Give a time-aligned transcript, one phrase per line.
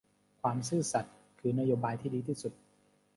[0.41, 2.53] ความซื่อสัตย์คือนโบายที่ดีที่สุด